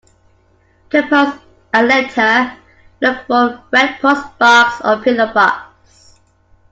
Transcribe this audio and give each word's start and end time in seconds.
To 0.89 1.03
post 1.07 1.37
a 1.75 1.83
letter, 1.83 2.57
look 3.03 3.27
for 3.27 3.35
a 3.35 3.63
red 3.71 3.99
postbox 3.99 4.83
or 4.83 5.03
pillar 5.03 5.31
box 5.31 6.19